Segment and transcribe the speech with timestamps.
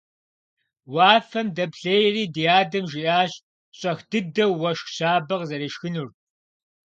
[0.93, 3.31] Уафэм дэплъейри ди адэм жиӏащ
[3.77, 6.09] щӏэх дыдэу уэшх щабэ къызэрешхынур.